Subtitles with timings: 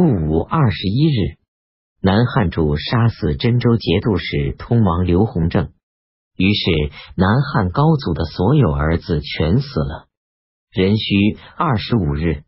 [0.00, 1.36] 戊午二十一日，
[2.00, 5.72] 南汉主杀死真州节度使通王刘弘正，
[6.38, 10.08] 于是南汉高祖的所有儿子全死了。
[10.72, 12.44] 壬戌二十五日，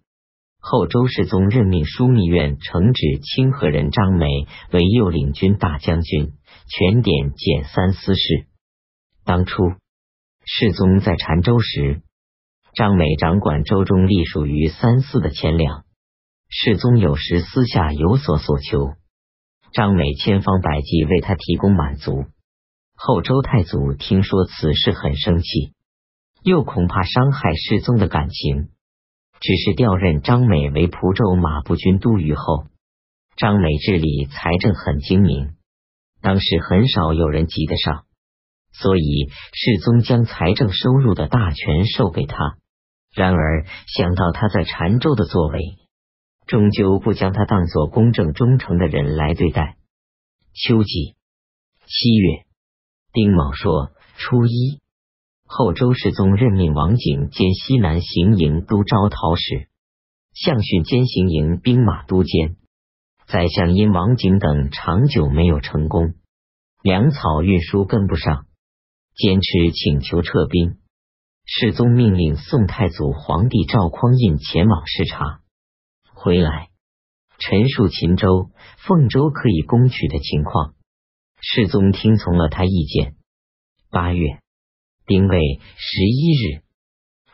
[0.60, 4.26] 后周世宗任命枢密院承旨清河人张美
[4.70, 6.32] 为右领军大将军，
[6.68, 8.46] 全点检三司事。
[9.26, 9.62] 当初
[10.46, 12.00] 世宗在澶州时，
[12.74, 15.84] 张美掌管州中隶属于三司的钱粮。
[16.54, 18.92] 世宗有时私下有所所求，
[19.72, 22.26] 张美千方百计为他提供满足。
[22.94, 25.72] 后周太祖听说此事很生气，
[26.44, 28.68] 又恐怕伤害世宗的感情，
[29.40, 32.66] 只是调任张美为蒲州马步军都虞后。
[33.34, 35.54] 张美治理财政很精明，
[36.20, 38.04] 当时很少有人及得上，
[38.74, 42.58] 所以世宗将财政收入的大权授给他。
[43.14, 45.78] 然而想到他在澶州的作为。
[46.46, 49.76] 终究不将他当作公正忠诚的人来对待。
[50.52, 51.14] 秋季
[51.86, 52.44] 七月
[53.12, 54.80] 丁卯说初一，
[55.46, 59.68] 后周世宗任命王景兼西南行营都招讨使，
[60.34, 62.56] 相训兼行营兵马都监。
[63.26, 66.14] 宰相因王景等长久没有成功，
[66.82, 68.46] 粮草运输跟不上，
[69.14, 70.78] 坚持请求撤兵。
[71.44, 75.41] 世宗命令宋太祖皇帝赵匡胤前往视察。
[76.22, 76.68] 回来
[77.40, 78.52] 陈述秦州、
[78.86, 80.76] 凤州可以攻取的情况，
[81.40, 83.16] 世宗听从了他意见。
[83.90, 84.38] 八月
[85.04, 85.40] 丁未
[85.76, 86.62] 十一日，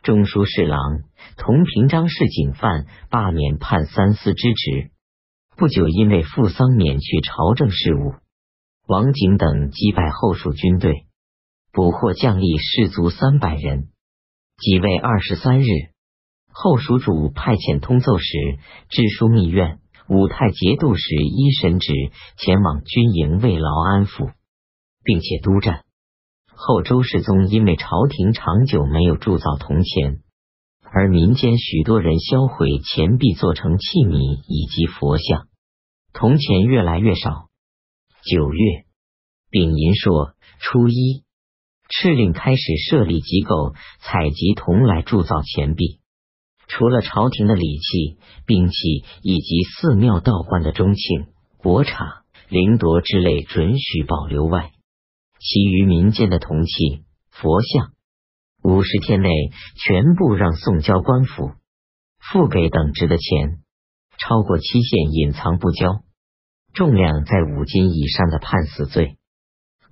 [0.03, 1.03] 中书侍郎
[1.37, 4.91] 同平章事警犯罢免判三司之职。
[5.55, 8.15] 不久，因为负丧免去朝政事务。
[8.87, 11.05] 王景等击败后蜀军队，
[11.73, 13.91] 捕获将吏士卒三百人。
[14.57, 15.67] 即位二十三日。
[16.61, 18.59] 后蜀主派遣通奏使、
[18.91, 19.79] 知枢密院、
[20.09, 21.93] 武太节度使依神旨
[22.37, 24.33] 前往军营慰劳安抚，
[25.05, 25.85] 并且督战。
[26.49, 30.19] 后周世宗因为朝廷长久没有铸造铜钱，
[30.83, 35.47] 而民间许多人销毁钱币做成器皿以及佛像，
[36.13, 37.47] 铜钱越来越少。
[38.25, 38.85] 九月
[39.49, 41.23] 丙寅朔初一，
[41.89, 45.98] 敕令开始设立机构，采集铜来铸造钱币。
[46.69, 48.77] 除了朝廷的礼器、兵器
[49.23, 54.71] 以及寺庙道观的钟磬、国茶、灵铎之类准许保留外，
[55.41, 57.93] 其余民间的铜器、佛像，
[58.63, 59.31] 五十天内
[59.83, 61.53] 全部让送交官府，
[62.19, 63.61] 付给等值的钱。
[64.19, 66.03] 超过期限隐藏不交，
[66.75, 69.17] 重量在五斤以上的判死罪；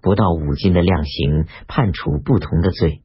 [0.02, 3.02] 不到五斤的量刑，判处不同的罪。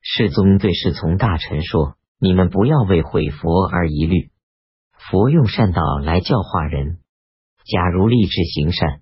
[0.00, 1.96] 世宗对侍从大臣说。
[2.24, 4.30] 你们不要为毁佛而疑虑，
[5.10, 7.00] 佛用善道来教化人。
[7.64, 9.00] 假如立志行善，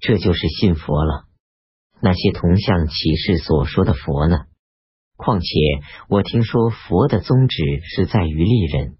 [0.00, 1.24] 这就是信佛了。
[2.02, 4.40] 那些铜像启示所说的佛呢？
[5.16, 5.46] 况且
[6.10, 7.56] 我听说佛的宗旨
[7.96, 8.98] 是在于利人，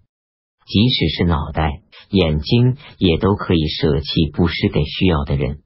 [0.65, 5.61] 即使是脑袋、眼睛也都可以舍弃布施给需要的人。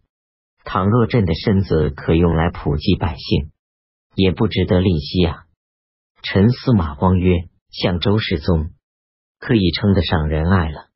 [0.65, 3.53] 倘若朕的身子可用来普济百姓，
[4.13, 5.45] 也不值得吝惜啊。
[6.21, 7.47] 陈司马光曰。
[7.69, 8.71] 像周世宗，
[9.39, 10.87] 可以称得上仁爱了，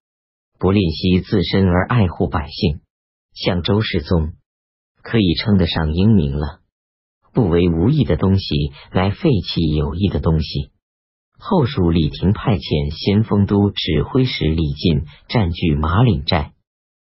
[0.58, 2.80] 不吝惜自身而爱护百姓；
[3.34, 4.34] 像周世宗，
[5.04, 6.62] 可以称得上英明了，
[7.34, 10.72] 不为无益的东西来废弃有益的东西。
[11.38, 16.54] 后蜀李廷派遣先锋都指挥使李进占据马岭寨，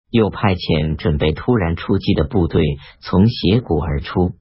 [0.09, 2.63] 又派遣准备突然出击的部队
[3.01, 4.37] 从斜谷而出，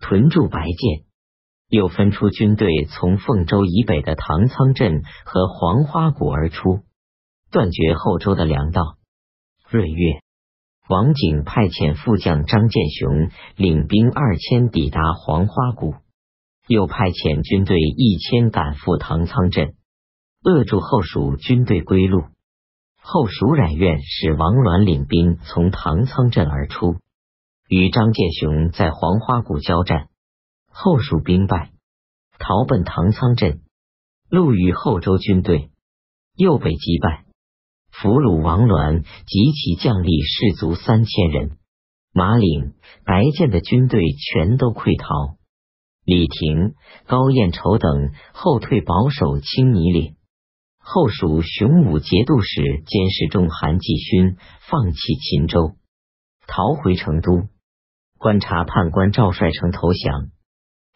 [0.00, 1.04] 屯驻白涧。
[1.68, 6.80] 又分出军队从凤州以北的唐仓镇和黄花谷而出，
[7.50, 8.96] 断绝后周的粮道。
[9.70, 10.20] 闰月，
[10.88, 15.94] 王景派遣副将张建雄领兵二千抵达黄花谷，
[16.68, 19.74] 又派遣军队一千赶赴唐仓镇，
[20.42, 22.24] 扼住后蜀军队归路。
[23.00, 26.96] 后蜀冉院使王鸾领兵从唐仓镇而出，
[27.68, 30.08] 与张建雄在黄花谷交战。
[30.76, 31.70] 后蜀兵败，
[32.40, 33.60] 逃奔唐仓镇，
[34.28, 35.70] 路遇后周军队，
[36.36, 37.26] 又被击败，
[37.92, 41.58] 俘虏王鸾及其将吏士卒三千人。
[42.12, 42.74] 马岭、
[43.04, 45.36] 白涧的军队全都溃逃，
[46.04, 46.74] 李廷、
[47.06, 50.16] 高彦筹等后退保守青泥岭。
[50.78, 54.36] 后蜀雄武节度使监视中韩继勋
[54.68, 55.76] 放弃秦州，
[56.48, 57.46] 逃回成都，
[58.18, 60.33] 观察判官赵帅成投降。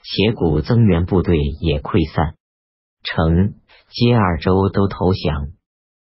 [0.03, 2.37] 斜谷增援部队也溃散，
[3.03, 3.55] 城、
[3.91, 5.53] 接二州都投降，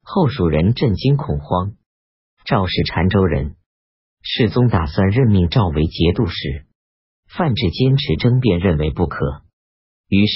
[0.04, 1.74] 后蜀人震惊恐慌。
[2.46, 3.56] 赵氏澶州人，
[4.22, 6.66] 世宗打算任命赵为节度使，
[7.28, 9.44] 范质坚持争辩，认为不可，
[10.08, 10.36] 于是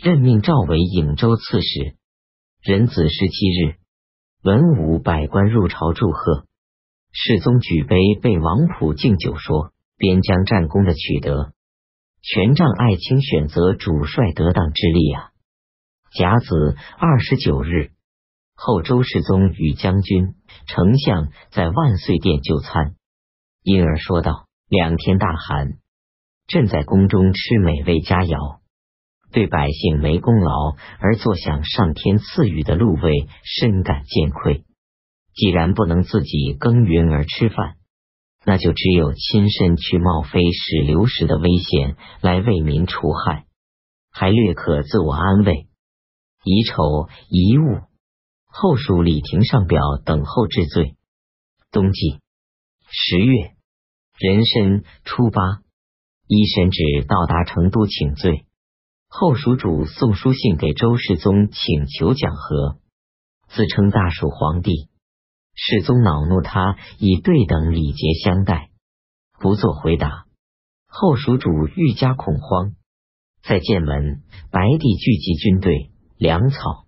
[0.00, 1.96] 任命赵为颍州刺史。
[2.62, 3.76] 壬子十七日，
[4.44, 6.46] 文武百官入朝祝贺。
[7.10, 11.52] 世宗举杯为王普敬酒，说：“边疆战功的取得，
[12.22, 15.30] 权杖爱卿选择主帅得当之力啊。”
[16.16, 17.90] 甲子二十九日，
[18.54, 20.34] 后周世宗与将军、
[20.66, 22.94] 丞相在万岁殿就餐，
[23.62, 25.78] 因而说道：“两天大寒，
[26.46, 28.60] 朕在宫中吃美味佳肴，
[29.30, 34.64] 对百姓没功劳而坐享上天赐予的禄位，深感见愧。”
[35.34, 37.76] 既然不能自己耕耘而吃饭，
[38.44, 43.46] 那就只有亲身去冒非使流食的危险来为民除害，
[44.10, 45.68] 还略可自我安慰。
[46.44, 47.82] 遗丑遗物，
[48.46, 50.96] 后属李廷上表等候治罪。
[51.70, 52.18] 冬季
[52.90, 53.52] 十月
[54.18, 55.62] 壬申初八，
[56.26, 58.44] 一审旨到达成都请罪，
[59.08, 62.78] 后蜀主送书信给周世宗，请求讲和，
[63.48, 64.88] 自称大蜀皇帝。
[65.54, 68.70] 世宗恼怒他，以对等礼节相待，
[69.38, 70.24] 不做回答。
[70.86, 72.74] 后蜀主愈加恐慌，
[73.42, 76.86] 在剑门、白帝聚集军队、粮草，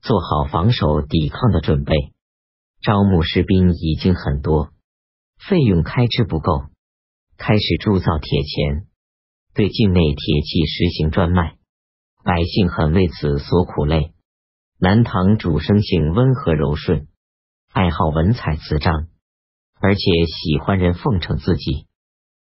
[0.00, 1.94] 做好防守抵抗的准备。
[2.82, 4.70] 招募士兵已经很多，
[5.38, 6.64] 费用开支不够，
[7.36, 8.86] 开始铸造铁钱，
[9.54, 11.56] 对境内铁器实行专卖，
[12.24, 14.14] 百姓很为此所苦累。
[14.78, 17.06] 南唐主生性温和柔顺。
[17.72, 19.06] 爱好文采词章，
[19.80, 21.86] 而且喜欢人奉承自己，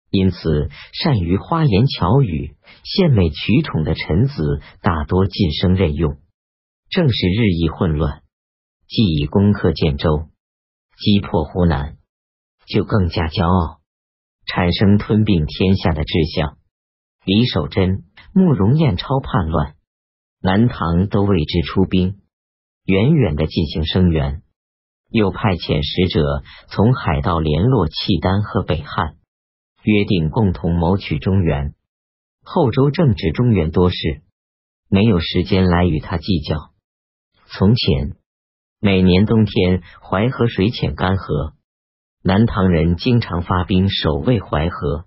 [0.10, 6.18] 因此善于花言巧语、献媚取宠的臣子大多晋升任用。
[6.90, 8.24] 正是日益混乱，
[8.88, 10.30] 既已攻克建州，
[10.98, 11.98] 击破湖南，
[12.66, 13.82] 就更加骄傲，
[14.48, 16.58] 产生吞并天下的志向。
[17.24, 18.04] 李守贞、
[18.34, 19.76] 慕容彦超叛乱，
[20.42, 22.20] 南唐都为之出兵，
[22.86, 24.42] 远远的进行声援。
[25.10, 29.16] 又派遣使者从海盗联络契丹和北汉，
[29.84, 31.74] 约定共同谋取中原。
[32.44, 34.22] 后周正值中原多事，
[34.90, 36.72] 没有时间来与他计较。
[37.48, 38.16] 从前
[38.80, 41.54] 每年冬天，淮河水浅干涸，
[42.24, 45.06] 南唐人经常发兵守卫淮河，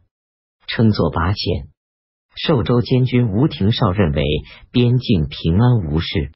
[0.66, 1.68] 称作拔险。
[2.34, 4.24] 寿州监军吴廷绍认为
[4.70, 6.32] 边境平安无事，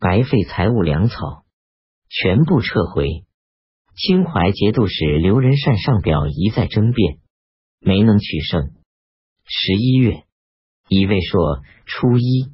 [0.00, 1.44] 白费财物粮草。
[2.08, 3.24] 全部撤回。
[3.96, 7.18] 清淮节度使刘仁善上表一再争辩，
[7.80, 8.70] 没能取胜。
[9.44, 10.22] 十一月，
[10.88, 12.52] 一位说初一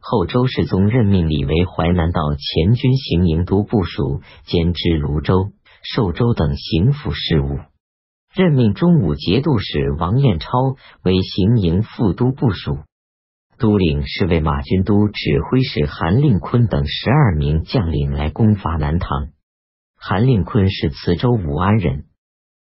[0.00, 5.52] 后，周世宗任命李为淮南道前军行营都部署，兼知泸州、
[5.82, 7.58] 寿州等行府事务。
[8.34, 10.48] 任命中武节度使王彦超
[11.02, 12.78] 为行营副都部署。
[13.60, 19.28] 都领是为马军都指挥使韩令坤等十二名将领来攻伐南唐。
[19.94, 22.06] 韩令坤是磁州武安人，